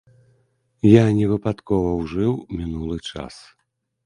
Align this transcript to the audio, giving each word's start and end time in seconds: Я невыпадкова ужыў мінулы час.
Я 0.91 1.03
невыпадкова 1.17 1.91
ужыў 2.01 2.33
мінулы 2.63 2.97
час. 3.11 3.35